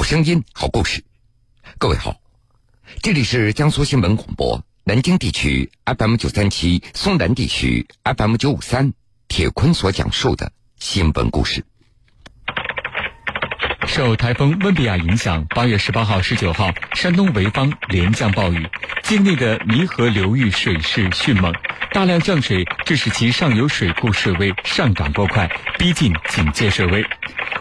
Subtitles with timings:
[0.00, 1.04] 好声音，好故事。
[1.76, 2.16] 各位好，
[3.02, 8.94] 这里是江苏新闻广播南京地区 FM 九三七，松南地区 FM 九五三。
[9.28, 11.66] 铁坤所讲述的新闻故事。
[13.86, 18.66] 受台风温比亚影响，八月十八号、十九号，山东潍坊连降暴雨，
[19.02, 21.52] 境内的弥河流域水势迅猛，
[21.92, 25.46] 大量降水致使其上游水库水位上涨过快，
[25.78, 27.04] 逼近警戒水位。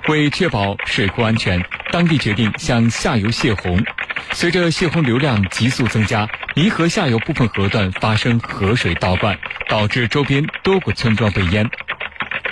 [0.07, 1.61] 为确保水库安全，
[1.91, 3.83] 当地决定向下游泄洪。
[4.31, 11.69] 随着泄洪流量急速增加，弥河下游部分河段发生河水倒灌，导致周边多个村庄被淹。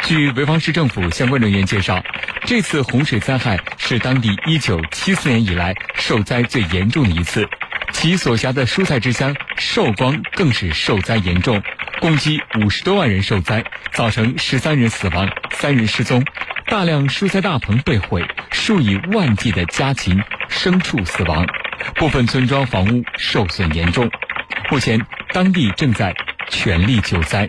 [0.03, 2.03] 据潍坊市政府相关人员介绍，
[2.45, 7.47] 这次洪水灾害是当地1974年以来受灾最严重的一次，
[7.91, 11.61] 其所辖的蔬菜之乡寿光更是受灾严重，
[11.99, 16.23] 共计五十多万人受灾，造成十三人死亡、三人失踪，
[16.69, 18.21] 大量蔬菜大棚被毁，
[18.51, 21.45] 数以万计的家禽、牲畜死亡，
[21.95, 24.09] 部分村庄房屋受损严重。
[24.69, 24.99] 目前，
[25.33, 26.13] 当地正在
[26.49, 27.47] 全力救灾。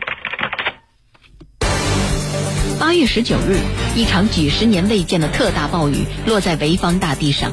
[2.78, 3.58] 八月十九日，
[3.96, 7.52] 一场几十年未见的特大暴雨落在潍坊大地上，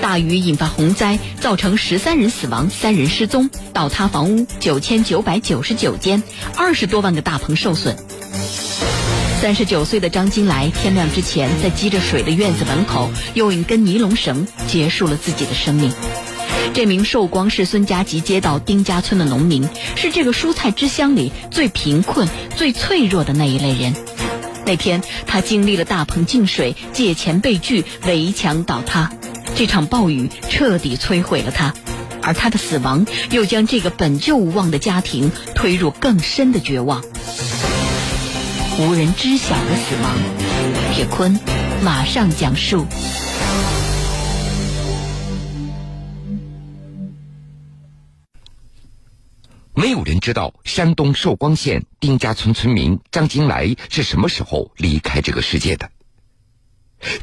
[0.00, 6.22] 大雨引发洪灾，造成十三人死亡、三人失踪，倒塌房屋九千九百九十九间，
[6.56, 7.96] 二十多万个大棚受损。
[9.42, 15.92] 三十九岁的张金来，天亮之前在积着水的院子门口用一根尼龙绳结束了自己的生命。
[16.72, 23.96] 这名寿光市孙家集街道丁家村的农民，是这个蔬菜之乡里最贫困、最脆弱的那一类人。
[24.64, 29.10] 那天，他经历了大棚进水、借钱被拒、围墙倒塌，
[29.56, 31.74] 这场暴雨彻底摧毁了他，
[32.22, 37.02] 而他的死亡又将这个本就无望的家庭推入更深的绝望。
[38.78, 40.14] 无人知晓的死亡，
[40.94, 41.38] 铁坤
[41.84, 42.86] 马上讲述。
[49.74, 55.90] 没有人知道山东寿光县丁家村村民张金来是什么时候离开这个世界的。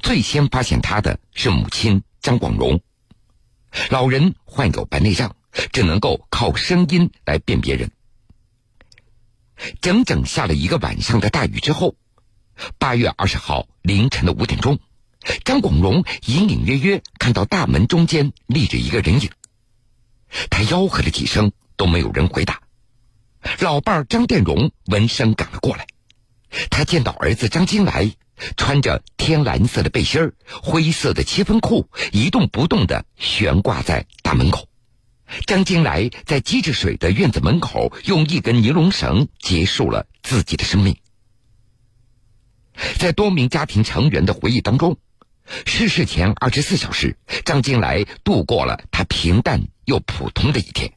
[0.03, 2.79] 最先发现他的是母亲张广荣，
[3.89, 5.35] 老人患有白内障，
[5.71, 7.89] 只能够靠声音来辨别人。
[9.81, 11.95] 整整下了一个晚上的大雨之后，
[12.77, 14.79] 八月二十号凌晨的五点钟，
[15.43, 19.29] 张广荣隐隐约约看到大门中间立着一个人影，
[20.49, 21.51] 他吆喝了几声。
[21.79, 22.59] 都没有人回答。
[23.61, 25.87] 老伴儿张殿荣闻声赶了过来，
[26.69, 28.11] 他见到儿子张金来
[28.57, 34.68] 穿着天蓝色的背心儿、灰色的七分裤，一动不动的悬挂在大门口。
[35.45, 40.97] 张金来在积着水的院子门口用一根尼龙绳结束了自己的生命。
[42.97, 44.97] 在多名家庭成员的回忆当中，
[45.65, 50.93] 逝世前二十四小时，张金来度过了他平淡又普通的一天。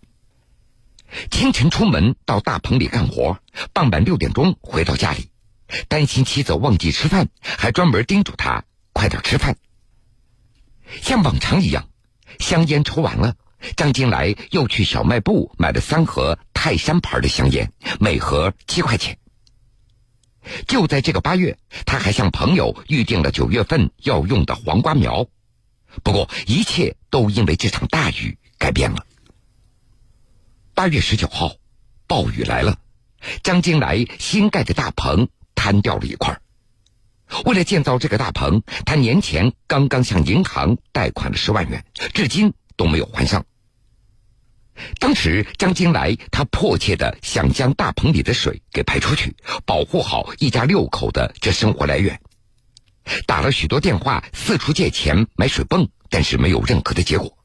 [1.31, 3.39] 清晨出门到大棚里干活，
[3.73, 5.29] 傍晚六点钟回到家里，
[5.89, 9.57] 担心妻子忘记吃饭，还专门叮嘱他快点吃饭。
[11.03, 11.89] 像往常一样，
[12.39, 13.37] 香烟抽完了，
[13.77, 19.19] 张金来又去小卖部买了三盒泰山牌的香烟，每盒七块钱。
[20.67, 21.57] 就在这个八月，
[21.87, 25.27] 他还向朋友预定了九月份要用的黄瓜苗，
[26.03, 29.07] 不过一切都因为这场大雨改变了。
[30.75, 31.55] 八月十九号，
[32.09, 32.79] 暴雨来了，
[33.45, 36.41] 张金来新盖的大棚瘫掉了一块。
[37.45, 43.47] 为了建造这个大棚，他年前刚刚向银行贷款了十万元，至今都没有还上。
[44.99, 52.21] 当时张金来他迫切的想将大棚里的水给排出去，保护好一家六口的这生活来源，
[53.27, 57.37] 打了许多电话，四处借钱买水泵，但是没有任何的结果。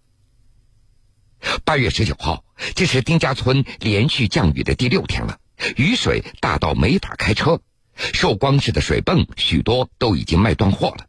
[1.66, 2.44] 八月十九号，
[2.76, 5.38] 这是丁家村连续降雨的第六天了，
[5.76, 7.62] 雨水大到没法开车，
[8.14, 11.06] 寿光市的水泵许多都已经卖断货了。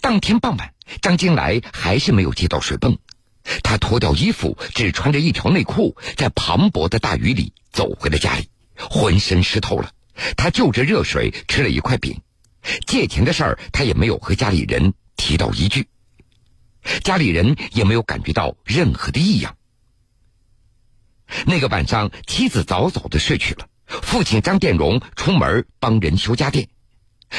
[0.00, 2.98] 当天傍晚，张金来还是没有接到水泵，
[3.62, 9.90] 他脱掉衣服，只穿着一条内裤，在磅礴的大雨里走回了家里，浑身湿透了。
[10.36, 12.20] 他就着热水吃了一块饼，
[12.86, 15.88] 借钱的事儿他也没有和家里人提到一句。
[17.02, 19.56] 家里人也没有感觉到任何的异样。
[21.46, 26.68] 那个晚上，妻子早早的睡去了，父亲张殿荣出门帮人修家电。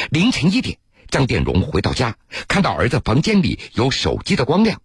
[0.10, 0.78] 凌晨一点，
[1.10, 2.16] 张殿荣回到家，
[2.48, 4.82] 看到儿子房间里有手机的光亮，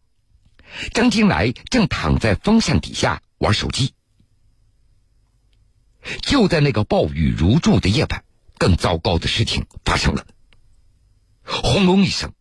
[0.93, 3.94] 张金来正躺在风扇底下玩手机。
[6.23, 8.25] 就在那个暴雨如注的夜晚，
[8.58, 10.26] 更糟糕的事情发生了。
[11.43, 12.32] 轰隆一声。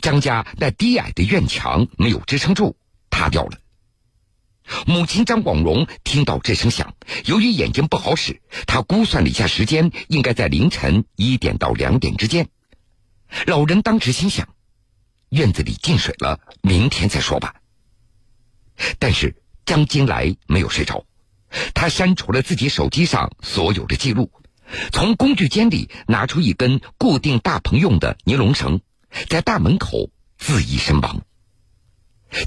[0.00, 2.76] 张家那低矮的院墙没有支撑住，
[3.10, 3.58] 塌掉了。
[4.86, 6.96] 母亲张广荣听到这声响，
[7.26, 12.48] 由于眼睛不好使，她估算了一下时间，应该在凌晨一点到两点之间。
[13.46, 14.48] 老人当时心想：
[15.28, 17.54] 院子里进水了，明天再说吧。
[18.98, 19.36] 但是
[19.66, 21.04] 张金来没有睡着，
[21.74, 24.30] 他删除了自己手机上所有的记录，
[24.92, 28.80] 从工具间里拿出一根固定大棚用的尼龙绳，
[29.28, 31.22] 在大门口自缢身亡。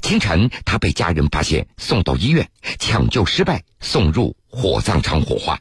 [0.00, 2.48] 清晨，他被家人发现，送到医院，
[2.78, 5.60] 抢救失败，送入火葬场火化。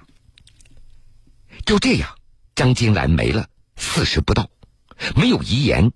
[1.65, 2.15] 就这样，
[2.53, 3.47] 张金兰没了，
[3.77, 4.51] 四十不到，
[5.15, 5.91] 没有遗言。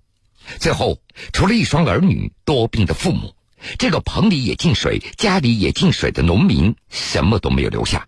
[0.58, 1.00] 最后，
[1.32, 3.35] 除了一双儿女、多病的父母，
[3.78, 8.06] 这个棚里也进水、家里也进水的农民，什么都没有留下。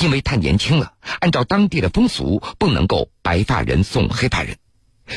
[0.00, 4.58] 因为太年轻了，按照当地的风俗，不能够白发人送黑发人，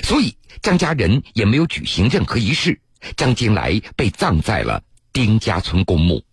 [0.04, 2.80] 所以张家人也没有举行任何仪式。
[3.18, 6.24] 张金来被葬在了丁家村公墓。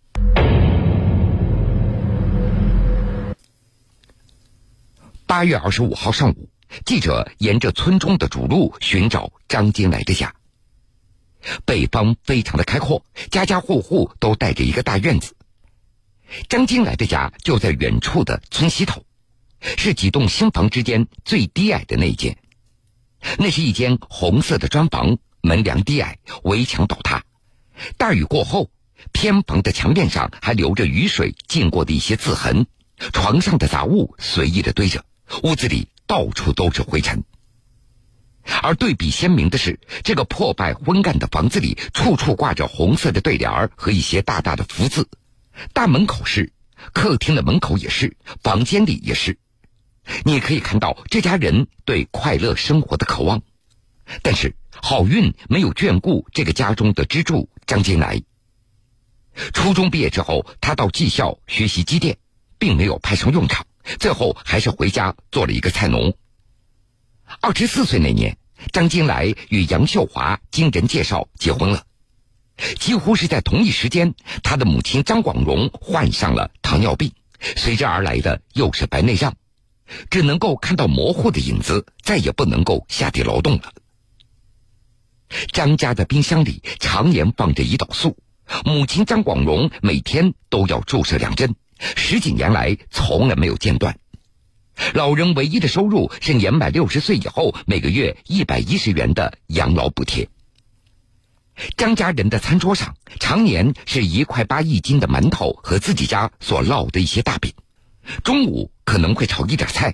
[5.25, 6.49] 八月二十五号上午，
[6.85, 10.33] 记者沿着村中的主路寻找张金来的家。
[11.65, 15.35] 北方非常的开阔，家家户户都带着一个大院子。
[16.47, 19.03] 张金来的家就在远处的村西头，
[19.77, 22.37] 是几栋新房之间最低矮的那一间。
[23.37, 25.17] 那是一间红色的砖房。
[25.41, 27.23] 门梁低矮，围墙倒塌。
[27.95, 28.69] 大雨过后，
[29.13, 32.67] 偏房的墙面上还留着雨水浸过的一些渍痕。
[33.13, 35.05] 床上的杂物随意的堆着，
[35.43, 37.23] 屋子里到处都是灰尘。
[38.61, 45.07] 而对比鲜明的是，这个破败昏暗的房子里，处处挂着红色的对联和一些大大的福字。
[45.73, 46.51] 大门口是，
[46.93, 49.37] 客厅的门口也是，房间里也是。
[50.23, 53.41] 你可以看到这家人对快乐生活的渴望，
[54.21, 54.55] 但是。
[54.81, 58.21] 好运没有眷顾这个家中的支柱张金来。
[59.51, 62.17] 初中毕业之后，他到技校学习机电，
[62.57, 63.65] 并没有派上用场，
[63.99, 66.15] 最后还是回家做了一个菜农。
[67.41, 68.37] 二十四岁那年，
[68.71, 71.83] 张金来与杨秀华经人介绍结婚了。
[72.77, 77.13] 几乎是在同一时间，他的母亲张广荣患上了糖尿病，
[77.55, 79.35] 随之而来的又是白内障，
[80.09, 83.73] 只能够看到模糊的影子，再也不能够下地劳动了。
[85.53, 88.17] 张家的冰箱里常年放着胰岛素，
[88.65, 91.55] 母亲张广荣每天都要注射两针，
[91.95, 93.97] 十几年来从来没有间断。
[94.93, 100.29] 老人唯一的收入是年满六十岁以后每个月一百一十元的养老补贴。
[101.75, 107.53] 张家人的餐桌上常年是一块八一斤的馒头和自己家所烙的一些大饼，
[108.23, 109.93] 中午可能会炒一点菜，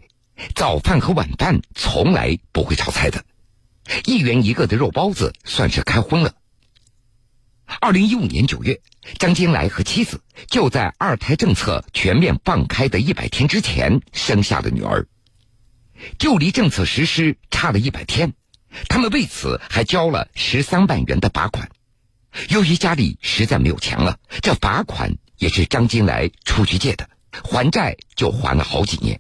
[0.53, 3.25] 早饭和晚饭从来不会炒菜的。
[4.05, 6.33] 一元一个的肉包子算是开荤了。
[7.79, 8.79] 二零一五年九月，
[9.17, 15.07] 张金来和妻子就在二胎政策全面放开的一百天之前生下了女儿。
[16.17, 18.33] 就离政策实施差了一百天，
[18.87, 21.69] 他们为此还交了十三万元的罚款。
[22.49, 27.09] 由于家里实在没有钱了，这罚款也是张金来出去借的，
[27.43, 29.19] 还债就还了好几年。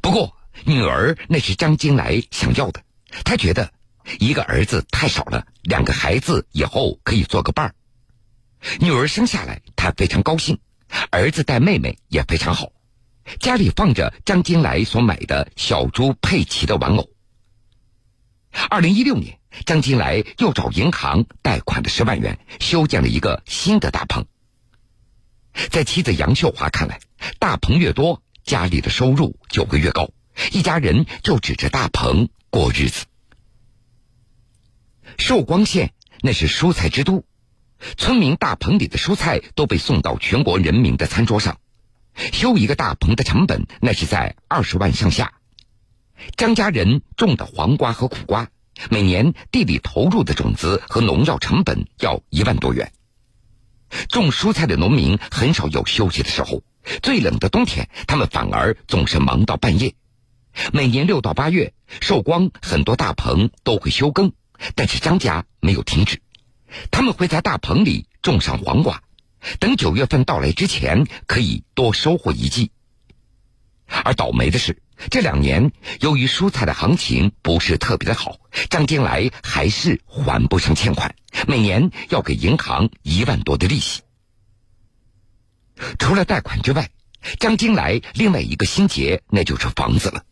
[0.00, 2.82] 不过，女儿那是张金来想要的。
[3.24, 3.72] 他觉得
[4.18, 7.74] 一个儿子太少了，两个孩子以后可以做个伴儿。
[8.80, 10.56] 女儿生下来，他非常高兴；
[11.10, 12.72] 儿子带妹妹也非常好。
[13.40, 17.10] 家里放着张金来所买的小猪佩奇的玩偶。
[18.70, 24.24] 二零一六年，张金来又找银行贷款了十万元，修建了一个新的大棚。
[25.70, 27.00] 在妻子杨秀华看来，
[27.38, 30.08] 大棚越多，家里的收入就会越高，
[30.52, 32.28] 一家人就指着大棚。
[32.48, 33.04] 过日子。
[35.18, 37.24] 寿光县那是蔬菜之都，
[37.96, 41.58] 村民大棚里的蔬菜都被送到全国人民的餐桌上。
[42.14, 45.34] 修一个大棚的成本那是在二十万上下。
[46.36, 48.48] 张家人种的黄瓜和苦瓜，
[48.90, 52.92] 每年地里投入的种子和农药成本要一万多元。
[54.08, 56.62] 种蔬菜的农民很少有休息的时候，
[57.02, 59.94] 最冷的冬天，他们反而总是忙到半夜。
[60.72, 64.32] 每年六到八月，寿光很多大棚都会休耕，
[64.74, 66.20] 但是张家没有停止。
[66.90, 69.02] 他们会在大棚里种上黄瓜，
[69.60, 72.70] 等九月份到来之前可以多收获一季。
[73.86, 75.70] 而倒霉的是，这两年
[76.00, 81.14] 由于蔬菜的行情不是特别的好，张金来还是还不上欠款，
[81.46, 84.02] 每年要给银行一万多的利息。
[85.98, 86.90] 除了贷款之外，
[87.38, 90.24] 张金来另外一个心结那就是房子了。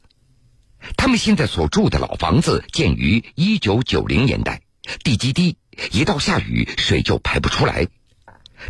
[0.97, 4.63] 他们现在所住的老房子建于一九九零年代，
[5.03, 5.57] 地基低，
[5.93, 7.89] 一到下雨水就排不出来。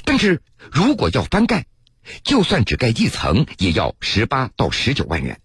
[0.04, 0.42] 但是
[0.73, 1.66] 如果要翻盖，
[2.23, 5.40] 就算只盖一层，也要十八到十九万元。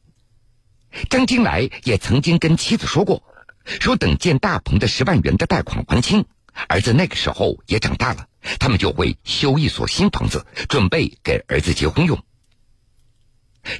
[1.09, 3.23] 张金来也曾经跟妻子说过，
[3.65, 6.25] 说等建大棚的十万元的贷款还清，
[6.67, 8.27] 儿子那个时候也长大了，
[8.59, 12.23] 他们就会修一所新房子，准备给儿子结婚用。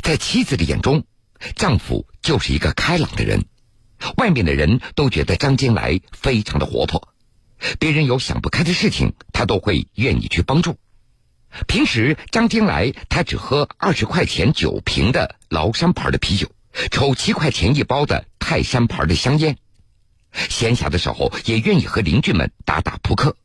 [0.04, 1.04] 在妻子的眼中，
[1.56, 3.46] 丈夫就是一个开朗的人，
[4.18, 7.10] 外面的人都觉得张金来非常的活泼，
[7.80, 10.78] 别人有想不开的事情，他都会愿意去帮助。
[11.68, 16.52] 平时张金来他只喝二十块钱九瓶的崂山牌的啤酒，
[16.92, 19.58] 抽七块钱一包的泰山牌的香烟，
[20.32, 23.36] 闲暇的时候也愿意和邻居们打打扑克。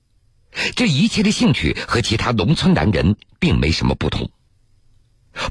[0.76, 4.30] 这一切的兴趣和其他农村男人并没什么不同。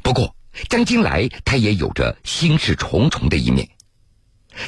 [0.02, 0.36] 不过
[0.70, 3.70] 张金来他也有着心事重重的一面，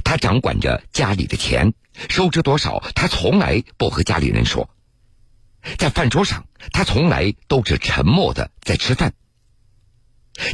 [0.04, 1.74] 他掌管着家里的钱，
[2.10, 4.70] 收支多少他从来不和家里人说。
[5.77, 9.13] 在饭桌上，他从来都是沉默的在吃饭。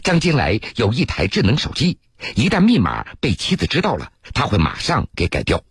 [0.04, 2.00] 张金来有一台智能手机，
[2.36, 5.64] 一旦密码被妻子知道了，他会马上给改掉。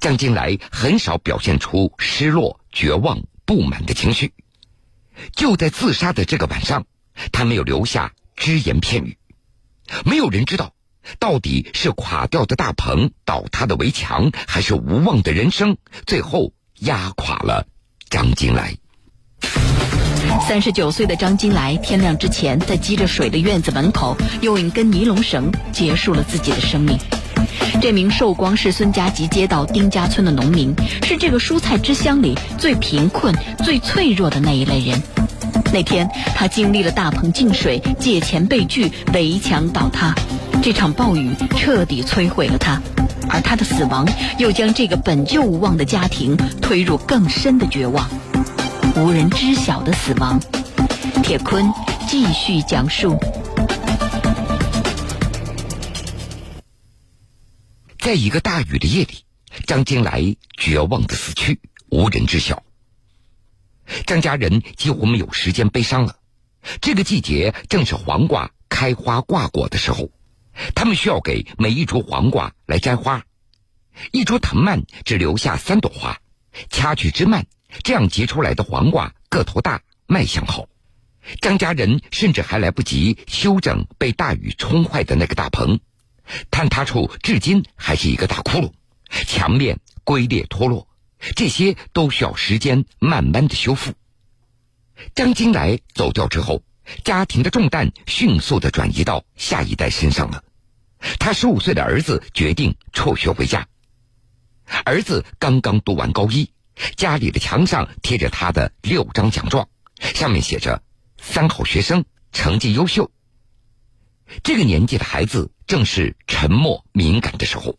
[0.00, 4.34] 张金来很少表现出失落、绝望、不满的情绪。
[5.32, 6.86] 就在自杀的这个晚上，
[7.32, 9.16] 他没有留下只言片语。
[10.04, 10.72] 没有人知道，
[11.18, 16.52] 到底是垮掉的大棚、倒塌的围墙，还是无望的人生，最后。
[16.80, 17.64] 压垮了
[18.10, 18.74] 张金来。
[20.46, 26.98] 三十九岁的张金来，天亮之前在积着水的院子门口用一根尼龙绳结束了自己的生命。
[27.80, 33.32] 这名寿光市孙家集街道丁家村的农民，是这个蔬菜之乡里最贫困、
[33.64, 35.00] 最脆弱的那一类人。
[35.74, 40.14] 那天，他经历了大棚进水、借钱被拒、围墙倒塌，
[40.62, 42.80] 这场暴雨彻底摧毁了他。
[43.28, 44.06] 而他的死亡，
[44.38, 48.08] 又将这个本就无望的家庭推入更深的绝望。
[48.94, 50.38] 无人知晓的死亡，
[51.24, 51.68] 铁坤
[52.06, 53.18] 继续讲述。
[57.98, 59.24] 在一个大雨的夜里，
[59.66, 61.58] 张金来绝望的死去，
[61.90, 62.62] 无人知晓。
[64.06, 66.16] 张家人几乎没有时间悲伤了。
[66.80, 70.10] 这个季节正是黄瓜开花挂果的时候。
[70.72, 73.24] 他们需要给每一株黄瓜来摘花，
[74.12, 76.16] 一株藤蔓只留下三朵花，
[76.70, 77.44] 掐去枝蔓，
[77.82, 80.68] 这样结出来的黄瓜个头大，卖相好。
[81.40, 85.80] 张家人甚至还来不及修整被大雨冲坏的那个大棚，
[86.52, 88.72] 坍塌处至今还是一个大窟窿，
[89.26, 90.86] 墙面龟裂脱落，
[91.34, 93.92] 这些都需要时间慢慢的修复。
[95.14, 96.62] 张金来走掉之后。
[97.02, 100.44] 家庭的重担迅速的转移到下一代身上了。
[101.18, 103.66] 他十五岁的儿子决定辍学回家。
[104.84, 106.50] 儿子刚刚读完高一，
[106.94, 109.66] 家里的墙上贴着他的六张奖状，
[109.98, 110.82] 上面写着
[111.16, 113.10] “三好学生，成绩优秀”。
[114.44, 117.78] 这个年纪的孩子正是沉默敏感的时候。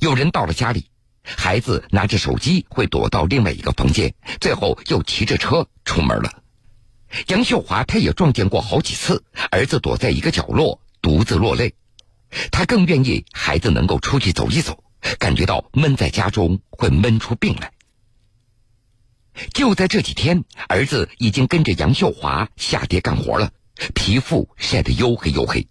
[0.00, 0.86] 有人到了家里，
[1.36, 6.42] 孩子拿着手机会躲到另外一个房间，最后又骑着车出门了。
[7.28, 11.74] 杨秀华，他也撞见过好几次儿子躲在一个角落独自落泪，
[12.50, 14.82] 他更愿意孩子能够出去走一走，
[15.18, 17.72] 感觉到闷在家中会闷出病来。
[19.54, 23.52] 就在这几天，儿子已经跟着杨秀华下地干活了，
[23.94, 25.68] 皮肤晒得黝黑黝黑。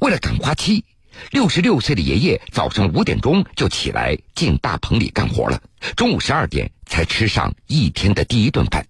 [0.00, 0.84] 为了赶花期，
[1.30, 5.62] 六十六岁的爷爷早上五点钟就起来进大棚里干活了，
[5.96, 8.86] 中午十二点才吃上一天的第一顿饭。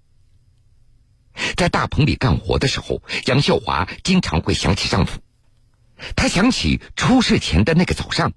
[1.57, 5.21] 在大棚里干活的时候，杨秀华经常会想起丈夫。
[6.15, 8.33] 她想起出事前的那个早上，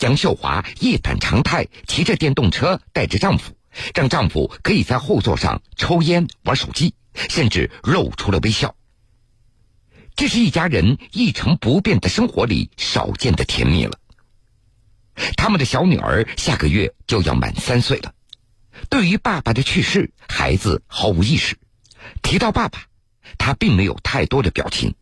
[0.00, 3.54] 杨秀华一反常态，骑着电动车带着丈夫，
[3.94, 8.74] 让丈夫可以在后座上抽烟、玩手机，甚至露出了微笑。
[10.18, 14.00] 这是一家人一成不变的生活里少见的甜蜜了。
[15.36, 18.12] 他们的小女儿下个月就要满三岁了，
[18.90, 21.56] 对于爸爸的去世，孩子毫无意识。
[22.20, 22.80] 提到爸爸，
[23.38, 24.96] 他并没有太多的表情，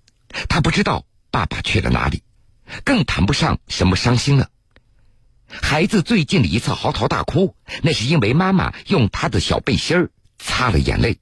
[0.51, 2.23] 他不知道爸爸去了哪里，
[2.85, 4.51] 更谈不上什么伤心了。
[5.49, 11.19] 孩子最近的一次嚎啕大哭，那是因为妈妈用他的小背心擦了眼泪。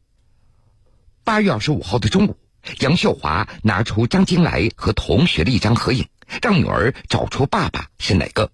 [1.22, 2.36] 八月二十五号的中午，
[2.80, 6.06] 杨秀华拿出张金来和同学的一张合影，
[6.42, 8.50] 让女儿找出爸爸是哪个。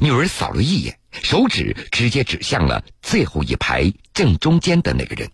[0.00, 5.30] 女儿扫了一眼，手指直接指向了最后一排正中间的那个人。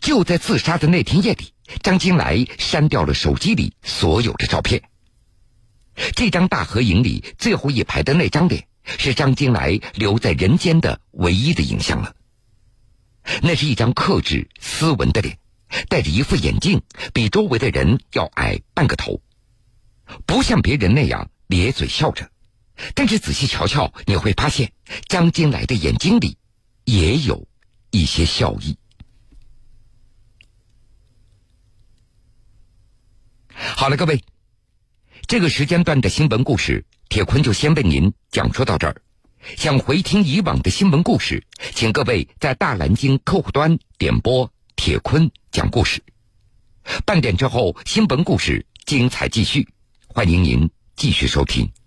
[0.00, 1.52] 就在自杀的那天夜里，
[1.82, 4.82] 张金来删掉了手机里所有的照片。
[6.14, 12.14] 这张大合影里最后一排的那张脸，是张金来留在人间的唯一的影像了。
[13.42, 15.38] 那是一张克制、斯文的脸，
[15.88, 16.82] 戴着一副眼镜，
[17.12, 19.20] 比周围的人要矮半个头，
[20.26, 22.30] 不像别人那样咧嘴笑着。
[22.94, 24.72] 但是仔细瞧瞧，你会发现
[25.08, 26.36] 张金来的眼睛里
[26.84, 27.48] 也有
[27.90, 28.76] 一些笑意。
[33.48, 34.22] 好了，各位，
[35.26, 39.00] 这个时间段的新闻故事，铁坤就先为您讲述到这儿。
[39.56, 44.52] 想回听以往的新闻故事，请各位在大蓝鲸客户端点播
[44.86, 46.00] 铁坤讲故事。
[47.04, 49.68] 半点之后，新闻故事精彩继续，
[50.06, 51.68] 欢迎您继续收听。